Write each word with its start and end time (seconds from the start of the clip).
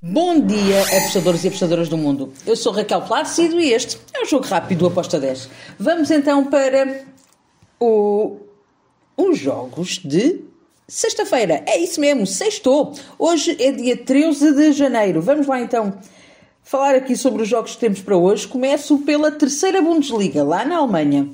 Bom 0.00 0.38
dia, 0.38 0.80
apostadores 0.96 1.42
e 1.42 1.48
apostadoras 1.48 1.88
do 1.88 1.98
mundo. 1.98 2.32
Eu 2.46 2.54
sou 2.54 2.72
Raquel 2.72 3.02
Plácido 3.02 3.58
e 3.58 3.72
este 3.72 3.98
é 4.14 4.22
o 4.22 4.26
Jogo 4.26 4.46
Rápido 4.46 4.78
do 4.78 4.86
Aposta 4.86 5.18
10. 5.18 5.48
Vamos 5.76 6.08
então 6.12 6.44
para 6.44 7.04
o, 7.80 8.36
os 9.16 9.36
jogos 9.36 9.98
de 9.98 10.40
sexta-feira. 10.86 11.64
É 11.66 11.80
isso 11.80 12.00
mesmo, 12.00 12.28
sextou. 12.28 12.94
Hoje 13.18 13.56
é 13.58 13.72
dia 13.72 13.96
13 13.96 14.54
de 14.54 14.70
janeiro. 14.70 15.20
Vamos 15.20 15.48
lá 15.48 15.60
então 15.60 15.98
falar 16.62 16.94
aqui 16.94 17.16
sobre 17.16 17.42
os 17.42 17.48
jogos 17.48 17.72
que 17.72 17.80
temos 17.80 18.00
para 18.00 18.16
hoje. 18.16 18.46
Começo 18.46 18.98
pela 18.98 19.32
terceira 19.32 19.82
Bundesliga, 19.82 20.44
lá 20.44 20.64
na 20.64 20.76
Alemanha. 20.76 21.28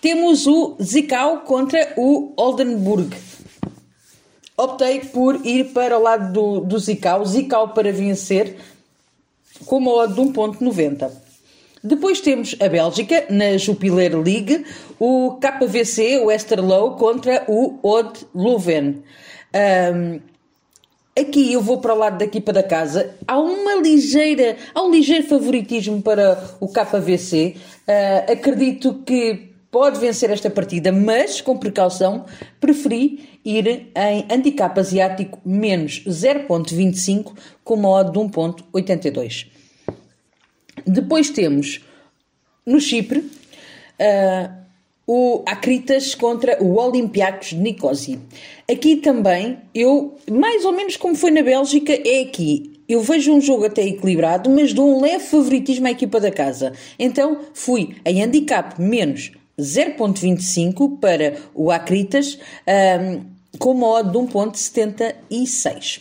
Temos 0.00 0.46
o 0.46 0.76
Zikau 0.80 1.40
contra 1.40 1.94
o 1.96 2.32
Oldenburg 2.36 3.12
optei 4.62 5.00
por 5.00 5.44
ir 5.46 5.72
para 5.72 5.98
o 5.98 6.02
lado 6.02 6.32
do, 6.32 6.60
do 6.60 6.78
Zicau 6.78 7.68
para 7.68 7.92
vencer, 7.92 8.56
com 9.66 9.78
uma 9.78 9.92
odd 9.92 10.14
de 10.14 10.20
1.90. 10.20 11.10
Depois 11.84 12.20
temos 12.20 12.54
a 12.60 12.68
Bélgica, 12.68 13.26
na 13.28 13.56
Jupiler 13.56 14.16
League, 14.16 14.64
o 15.00 15.38
KVC, 15.40 16.18
o 16.18 16.26
Westerlo, 16.26 16.96
contra 16.96 17.44
o 17.48 17.78
Odd 17.82 18.24
Leuven. 18.32 19.02
Um, 19.52 20.20
aqui 21.18 21.52
eu 21.52 21.60
vou 21.60 21.80
para 21.80 21.92
o 21.92 21.98
lado 21.98 22.18
da 22.18 22.24
equipa 22.24 22.52
da 22.52 22.62
casa. 22.62 23.16
Há 23.26 23.36
uma 23.36 23.74
ligeira, 23.74 24.56
há 24.72 24.80
um 24.80 24.92
ligeiro 24.92 25.26
favoritismo 25.26 26.00
para 26.00 26.56
o 26.60 26.68
KVC. 26.68 27.56
Uh, 27.88 28.32
acredito 28.32 29.02
que 29.04 29.51
pode 29.72 29.98
vencer 29.98 30.30
esta 30.30 30.50
partida, 30.50 30.92
mas 30.92 31.40
com 31.40 31.56
precaução, 31.56 32.26
preferi 32.60 33.40
ir 33.42 33.66
em 33.96 34.26
handicap 34.30 34.78
asiático 34.78 35.40
menos 35.44 36.04
0.25 36.06 37.32
com 37.64 37.74
uma 37.74 37.88
odd 37.88 38.12
de 38.12 38.18
1.82. 38.18 39.46
Depois 40.86 41.30
temos 41.30 41.80
no 42.66 42.78
Chipre 42.78 43.20
uh, 43.20 44.52
o 45.06 45.42
Acritas 45.46 46.14
contra 46.14 46.62
o 46.62 46.76
Olympiacos 46.76 47.48
de 47.48 47.56
Nicosia. 47.56 48.18
Aqui 48.70 48.96
também, 48.96 49.58
eu, 49.74 50.18
mais 50.30 50.66
ou 50.66 50.72
menos 50.72 50.98
como 50.98 51.14
foi 51.14 51.30
na 51.30 51.42
Bélgica, 51.42 51.92
é 51.92 52.20
aqui. 52.20 52.78
Eu 52.86 53.00
vejo 53.00 53.32
um 53.32 53.40
jogo 53.40 53.64
até 53.64 53.82
equilibrado, 53.82 54.50
mas 54.50 54.74
dou 54.74 54.98
um 54.98 55.00
leve 55.00 55.24
favoritismo 55.24 55.86
à 55.86 55.90
equipa 55.92 56.20
da 56.20 56.30
casa. 56.30 56.74
Então 56.98 57.40
fui 57.54 57.96
em 58.04 58.22
handicap 58.22 58.78
menos 58.78 59.32
0.25 59.58 60.98
para 60.98 61.36
o 61.54 61.70
Acritas, 61.70 62.38
um, 62.66 63.24
com 63.58 63.74
modo 63.74 64.10
de 64.10 64.32
1.76. 64.32 66.00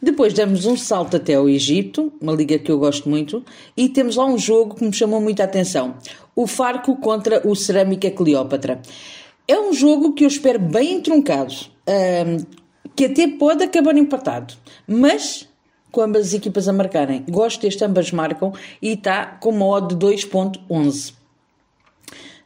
Depois 0.00 0.34
damos 0.34 0.66
um 0.66 0.76
salto 0.76 1.16
até 1.16 1.34
ao 1.34 1.48
Egito, 1.48 2.12
uma 2.20 2.32
liga 2.32 2.58
que 2.58 2.70
eu 2.70 2.78
gosto 2.78 3.08
muito, 3.08 3.44
e 3.76 3.88
temos 3.88 4.16
lá 4.16 4.26
um 4.26 4.36
jogo 4.36 4.74
que 4.74 4.84
me 4.84 4.92
chamou 4.92 5.20
muita 5.20 5.44
atenção: 5.44 5.96
o 6.34 6.46
Farco 6.46 6.96
contra 6.96 7.46
o 7.48 7.54
Cerâmica 7.56 8.10
Cleópatra. 8.10 8.80
É 9.48 9.58
um 9.58 9.72
jogo 9.72 10.12
que 10.12 10.24
eu 10.24 10.28
espero 10.28 10.58
bem 10.58 10.94
entroncado, 10.94 11.54
um, 11.88 12.44
que 12.94 13.06
até 13.06 13.26
pode 13.26 13.64
acabar 13.64 13.96
empatado, 13.96 14.54
mas 14.86 15.48
com 15.90 16.02
ambas 16.02 16.26
as 16.26 16.34
equipas 16.34 16.68
a 16.68 16.72
marcarem. 16.72 17.24
Gosto 17.28 17.62
deste, 17.62 17.82
ambas 17.82 18.12
marcam 18.12 18.52
e 18.82 18.92
está 18.92 19.24
com 19.26 19.48
uma 19.50 19.66
odd 19.66 19.94
de 19.94 20.06
2.11. 20.06 21.14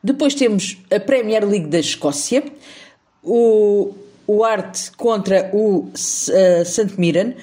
Depois 0.03 0.35
temos 0.35 0.79
a 0.91 0.99
Premier 0.99 1.47
League 1.47 1.67
da 1.67 1.79
Escócia, 1.79 2.43
o, 3.23 3.93
o 4.27 4.43
Arte 4.43 4.91
contra 4.93 5.51
o 5.53 5.89
uh, 5.89 5.93
St. 5.95 6.99
Mirren, 6.99 7.35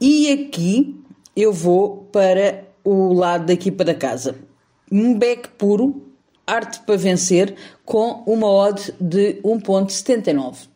e 0.00 0.32
aqui 0.32 0.96
eu 1.34 1.52
vou 1.52 2.08
para 2.10 2.64
o 2.82 3.12
lado 3.12 3.46
da 3.46 3.52
equipa 3.52 3.84
da 3.84 3.94
casa. 3.94 4.36
Um 4.90 5.14
back 5.14 5.48
puro, 5.50 6.02
arte 6.46 6.80
para 6.80 6.96
vencer, 6.96 7.54
com 7.84 8.22
uma 8.26 8.48
odd 8.48 8.94
de 9.00 9.40
1.79. 9.42 10.68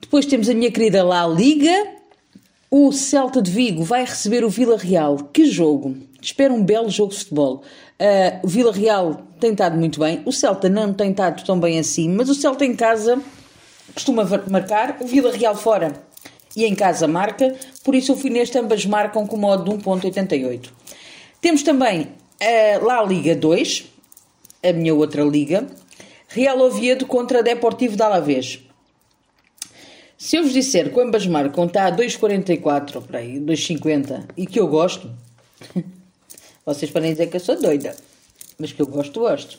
Depois 0.00 0.26
temos 0.26 0.48
a 0.48 0.54
minha 0.54 0.70
querida 0.70 1.04
La 1.04 1.26
Liga. 1.26 1.99
O 2.72 2.92
Celta 2.92 3.42
de 3.42 3.50
Vigo 3.50 3.82
vai 3.82 4.04
receber 4.04 4.44
o 4.44 4.48
Vila 4.48 4.78
Real. 4.78 5.16
Que 5.32 5.44
jogo! 5.44 5.96
Espero 6.22 6.54
um 6.54 6.62
belo 6.62 6.88
jogo 6.88 7.10
de 7.10 7.18
futebol. 7.18 7.64
Uh, 7.98 8.46
o 8.46 8.48
Vila 8.48 8.70
Real 8.70 9.22
tem 9.40 9.50
estado 9.50 9.76
muito 9.76 9.98
bem, 9.98 10.22
o 10.24 10.30
Celta 10.30 10.68
não 10.68 10.94
tem 10.94 11.10
estado 11.10 11.44
tão 11.44 11.58
bem 11.58 11.80
assim, 11.80 12.08
mas 12.08 12.28
o 12.28 12.34
Celta 12.34 12.64
em 12.64 12.76
casa 12.76 13.20
costuma 13.92 14.22
marcar, 14.48 14.98
o 15.00 15.06
Vila 15.08 15.32
Real 15.32 15.56
fora 15.56 16.00
e 16.54 16.64
em 16.64 16.76
casa 16.76 17.08
marca, 17.08 17.56
por 17.82 17.92
isso 17.96 18.12
eu 18.12 18.16
fui 18.16 18.30
neste, 18.30 18.56
ambas 18.56 18.86
marcam 18.86 19.26
com 19.26 19.36
modo 19.36 19.64
de 19.64 19.84
1.88. 19.84 20.68
Temos 21.40 21.64
também 21.64 22.02
uh, 22.02 22.84
lá 22.84 23.00
a 23.00 23.04
Liga 23.04 23.34
2, 23.34 23.84
a 24.62 24.72
minha 24.72 24.94
outra 24.94 25.24
liga, 25.24 25.66
Real 26.28 26.60
Oviedo 26.60 27.04
contra 27.04 27.42
Deportivo 27.42 27.96
de 27.96 28.02
Alavés. 28.02 28.60
Se 30.20 30.36
eu 30.36 30.42
vos 30.42 30.52
disser 30.52 30.92
que 30.92 31.00
ambas 31.00 31.26
marcam 31.26 31.64
está 31.64 31.86
a 31.86 31.96
2,44, 31.96 33.00
por 33.00 33.16
aí, 33.16 33.40
2,50 33.40 34.26
e 34.36 34.46
que 34.46 34.60
eu 34.60 34.68
gosto, 34.68 35.10
Vocês 36.64 36.90
podem 36.90 37.12
dizer 37.12 37.28
que 37.28 37.36
eu 37.36 37.40
sou 37.40 37.60
doida, 37.60 37.96
mas 38.58 38.72
que 38.72 38.80
eu 38.80 38.86
gosto, 38.86 39.20
gosto. 39.20 39.58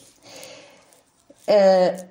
Uh, 1.48 2.06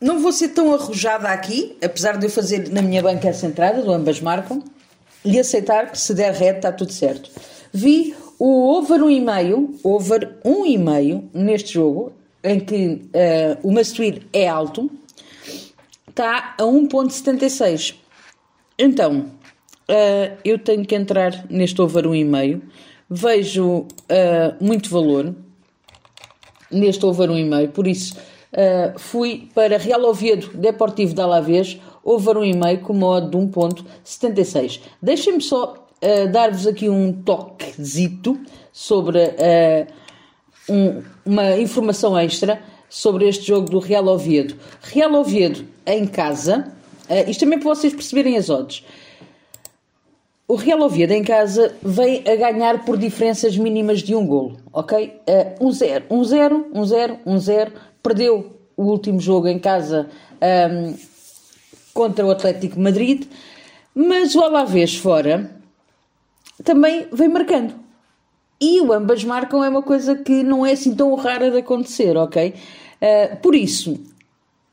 não 0.00 0.20
vou 0.20 0.32
ser 0.32 0.48
tão 0.48 0.72
arrojada 0.72 1.28
aqui, 1.28 1.76
apesar 1.82 2.16
de 2.16 2.26
eu 2.26 2.30
fazer 2.30 2.70
na 2.70 2.82
minha 2.82 3.02
banca 3.02 3.28
essa 3.28 3.46
entrada, 3.46 3.82
do 3.82 3.92
ambas 3.92 4.20
marcam, 4.20 4.62
e 5.24 5.38
aceitar 5.38 5.90
que 5.90 5.98
se 5.98 6.14
der 6.14 6.32
reto 6.32 6.58
está 6.58 6.72
tudo 6.72 6.92
certo. 6.92 7.30
Vi 7.72 8.14
o 8.38 8.76
over 8.76 9.00
1,5, 9.00 9.80
over 9.82 10.38
1,5 10.44 11.28
neste 11.34 11.74
jogo, 11.74 12.12
em 12.42 12.60
que 12.60 12.86
uh, 12.86 13.58
o 13.62 13.70
must 13.70 14.00
é 14.32 14.48
alto, 14.48 14.90
está 16.18 16.56
a 16.58 16.64
1.76. 16.64 17.94
Então, 18.76 19.26
uh, 19.88 20.36
eu 20.44 20.58
tenho 20.58 20.84
que 20.84 20.96
entrar 20.96 21.46
neste 21.48 21.80
over 21.80 22.04
1,5. 22.06 22.60
Vejo 23.08 23.66
uh, 23.68 23.86
muito 24.60 24.90
valor 24.90 25.32
neste 26.70 27.06
over 27.06 27.30
1,5, 27.30 27.68
por 27.68 27.86
isso 27.86 28.14
uh, 28.52 28.98
fui 28.98 29.48
para 29.54 29.78
Real 29.78 30.04
Oviedo 30.04 30.50
Deportivo 30.54 31.14
de 31.14 31.20
Alavés, 31.20 31.80
over 32.02 32.34
1,5 32.34 32.80
com 32.80 32.92
modo 32.94 33.30
de 33.30 33.36
1.76. 33.36 34.80
Deixem-me 35.00 35.40
só 35.40 35.86
dar-vos 36.30 36.64
aqui 36.64 36.88
um 36.88 37.12
toquezito 37.12 38.38
sobre 38.72 39.18
um, 40.68 41.02
uma 41.26 41.56
informação 41.58 42.16
extra 42.16 42.62
sobre 42.88 43.28
este 43.28 43.46
jogo 43.46 43.68
do 43.68 43.78
Real 43.78 44.06
Oviedo. 44.06 44.56
Real 44.82 45.12
Oviedo 45.14 45.66
em 45.86 46.06
casa, 46.06 46.72
uh, 47.08 47.30
isto 47.30 47.40
também 47.40 47.58
para 47.58 47.74
vocês 47.74 47.92
perceberem 47.92 48.36
as 48.36 48.48
odds. 48.48 48.84
O 50.46 50.54
Real 50.54 50.80
Oviedo 50.80 51.12
em 51.12 51.22
casa 51.22 51.76
vem 51.82 52.24
a 52.26 52.34
ganhar 52.34 52.84
por 52.84 52.96
diferenças 52.96 53.56
mínimas 53.58 54.00
de 54.00 54.14
um 54.14 54.26
golo, 54.26 54.56
ok? 54.72 55.20
1-0, 55.60 56.04
1-0, 56.08 56.64
1-0, 56.72 57.18
1-0. 57.26 57.72
Perdeu 58.02 58.58
o 58.74 58.84
último 58.84 59.20
jogo 59.20 59.46
em 59.46 59.58
casa 59.58 60.08
um, 60.40 60.96
contra 61.92 62.24
o 62.24 62.30
Atlético 62.30 62.80
Madrid, 62.80 63.26
mas 63.94 64.34
o 64.34 64.40
Alavés 64.40 64.94
fora 64.94 65.50
também 66.64 67.08
vem 67.12 67.28
marcando. 67.28 67.74
E 68.60 68.80
o 68.80 68.92
ambas 68.92 69.22
marcam 69.22 69.62
é 69.62 69.68
uma 69.68 69.82
coisa 69.82 70.16
que 70.16 70.42
não 70.42 70.66
é 70.66 70.72
assim 70.72 70.94
tão 70.94 71.14
rara 71.14 71.50
de 71.50 71.58
acontecer, 71.58 72.16
ok? 72.16 72.54
Uh, 73.00 73.36
por 73.36 73.54
isso, 73.54 74.00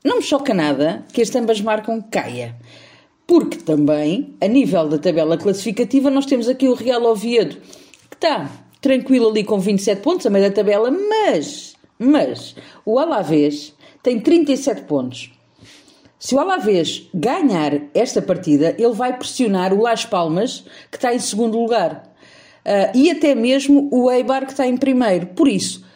não 0.04 0.16
me 0.16 0.22
choca 0.22 0.52
nada 0.52 1.04
que 1.12 1.20
este 1.20 1.38
ambas 1.38 1.60
marcam 1.60 2.02
caia. 2.02 2.56
Porque 3.26 3.58
também, 3.58 4.34
a 4.40 4.46
nível 4.46 4.88
da 4.88 4.98
tabela 4.98 5.36
classificativa, 5.36 6.10
nós 6.10 6.26
temos 6.26 6.48
aqui 6.48 6.68
o 6.68 6.74
Real 6.74 7.02
Oviedo, 7.04 7.56
que 8.08 8.16
está 8.16 8.50
tranquilo 8.80 9.28
ali 9.28 9.42
com 9.42 9.58
27 9.58 10.00
pontos, 10.00 10.26
a 10.26 10.30
meio 10.30 10.48
da 10.48 10.54
tabela, 10.54 10.90
mas, 10.90 11.74
mas, 11.98 12.54
o 12.84 12.98
Alavés 12.98 13.74
tem 14.02 14.20
37 14.20 14.82
pontos. 14.82 15.32
Se 16.18 16.34
o 16.34 16.38
Alavés 16.38 17.08
ganhar 17.12 17.72
esta 17.92 18.22
partida, 18.22 18.74
ele 18.78 18.94
vai 18.94 19.16
pressionar 19.16 19.74
o 19.74 19.82
Las 19.82 20.04
Palmas, 20.04 20.64
que 20.90 20.96
está 20.96 21.14
em 21.14 21.18
segundo 21.18 21.58
lugar. 21.58 22.15
Uh, 22.66 22.90
e 22.96 23.10
até 23.12 23.32
mesmo 23.32 23.88
o 23.92 24.10
Eibar, 24.10 24.44
que 24.44 24.50
está 24.50 24.66
em 24.66 24.76
primeiro. 24.76 25.28
Por 25.28 25.46
isso, 25.46 25.86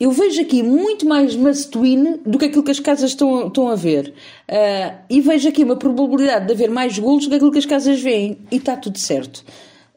eu 0.00 0.10
vejo 0.10 0.40
aqui 0.40 0.62
muito 0.62 1.06
mais 1.06 1.36
must-win 1.36 2.20
do 2.24 2.38
que 2.38 2.46
aquilo 2.46 2.62
que 2.62 2.70
as 2.70 2.80
casas 2.80 3.10
estão, 3.10 3.48
estão 3.48 3.68
a 3.68 3.74
ver. 3.74 4.14
Uh, 4.48 4.96
e 5.10 5.20
vejo 5.20 5.48
aqui 5.48 5.62
uma 5.62 5.76
probabilidade 5.76 6.46
de 6.46 6.52
haver 6.52 6.70
mais 6.70 6.98
golos 6.98 7.24
do 7.24 7.30
que 7.30 7.36
aquilo 7.36 7.52
que 7.52 7.58
as 7.58 7.66
casas 7.66 8.00
veem. 8.00 8.38
E 8.50 8.56
está 8.56 8.74
tudo 8.74 8.96
certo. 8.96 9.44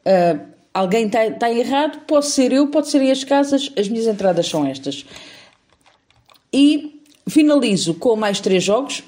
Uh, 0.04 0.38
alguém 0.74 1.06
está, 1.06 1.26
está 1.26 1.50
errado, 1.50 2.00
pode 2.06 2.26
ser 2.26 2.52
eu, 2.52 2.66
pode 2.66 2.88
serem 2.88 3.10
as 3.10 3.24
casas, 3.24 3.72
as 3.78 3.88
minhas 3.88 4.06
entradas 4.06 4.46
são 4.46 4.66
estas. 4.66 5.06
E 6.52 7.00
finalizo 7.28 7.94
com 7.94 8.16
mais 8.16 8.38
três 8.38 8.62
jogos 8.62 9.02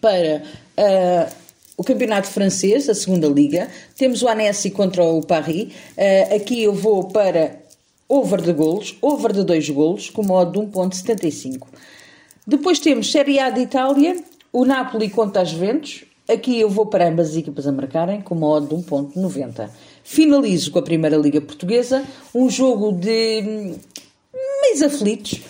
para 0.00 0.42
uh, 0.78 1.41
o 1.76 1.84
campeonato 1.84 2.28
francês, 2.28 2.88
a 2.88 2.94
segunda 2.94 3.26
liga. 3.26 3.68
Temos 3.96 4.22
o 4.22 4.28
Annecy 4.28 4.70
contra 4.70 5.02
o 5.04 5.24
Paris. 5.24 5.72
Uh, 5.96 6.36
aqui 6.36 6.62
eu 6.62 6.74
vou 6.74 7.04
para 7.08 7.62
over 8.08 8.42
de 8.42 8.52
golos, 8.52 8.96
over 9.00 9.32
de 9.32 9.42
2 9.42 9.70
golos, 9.70 10.10
com 10.10 10.22
modo 10.22 10.60
de 10.60 10.66
1.75. 10.66 11.66
Depois 12.46 12.78
temos 12.78 13.10
Série 13.10 13.38
A 13.38 13.50
de 13.50 13.60
Itália, 13.60 14.22
o 14.52 14.64
Napoli 14.64 15.08
contra 15.08 15.42
as 15.42 15.50
Juventus. 15.50 16.04
Aqui 16.28 16.60
eu 16.60 16.68
vou 16.68 16.86
para 16.86 17.08
ambas 17.08 17.30
as 17.30 17.36
equipas 17.36 17.66
a 17.66 17.72
marcarem, 17.72 18.20
com 18.20 18.34
modo 18.34 18.76
de 18.76 18.84
1.90. 18.84 19.70
Finalizo 20.04 20.70
com 20.70 20.78
a 20.78 20.82
Primeira 20.82 21.16
Liga 21.16 21.40
Portuguesa, 21.40 22.04
um 22.34 22.50
jogo 22.50 22.92
de 22.92 23.42
hum, 23.42 23.78
meios 24.62 24.82
aflitos. 24.82 25.40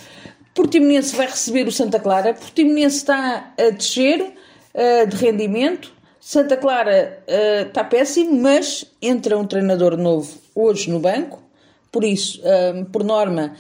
Portimonense 0.54 1.16
vai 1.16 1.26
receber 1.26 1.66
o 1.66 1.72
Santa 1.72 1.98
Clara. 1.98 2.34
Portimonense 2.34 2.98
está 2.98 3.52
a 3.58 3.70
descer 3.70 4.20
uh, 4.20 5.06
de 5.08 5.16
rendimento. 5.16 5.92
Santa 6.24 6.56
Clara 6.56 7.18
uh, 7.26 7.66
está 7.66 7.82
péssimo, 7.82 8.40
mas 8.40 8.86
entra 9.02 9.36
um 9.36 9.44
treinador 9.44 9.96
novo 9.96 10.38
hoje 10.54 10.88
no 10.88 11.00
banco. 11.00 11.42
Por 11.90 12.04
isso, 12.04 12.40
uh, 12.42 12.84
por 12.86 13.02
norma, 13.02 13.56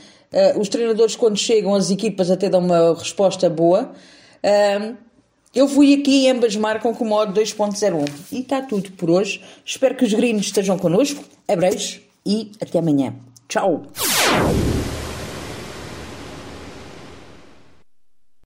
os 0.56 0.70
treinadores, 0.70 1.14
quando 1.14 1.36
chegam, 1.36 1.74
as 1.74 1.90
equipas 1.90 2.30
até 2.30 2.48
dão 2.48 2.60
uma 2.60 2.94
resposta 2.94 3.50
boa. 3.50 3.92
eu 5.54 5.68
fui 5.68 5.92
aqui 5.92 6.24
e 6.24 6.30
ambas 6.30 6.56
marcam 6.56 6.94
com 6.94 7.04
o 7.04 7.08
modo 7.08 7.38
2.01. 7.38 8.08
E 8.32 8.40
está 8.40 8.62
tudo 8.62 8.92
por 8.92 9.10
hoje. 9.10 9.42
Espero 9.62 9.94
que 9.94 10.06
os 10.06 10.14
gringos 10.14 10.46
estejam 10.46 10.78
connosco. 10.78 11.22
Abreijos 11.46 12.00
e 12.24 12.50
até 12.62 12.78
amanhã. 12.78 13.14
Tchau! 13.46 13.82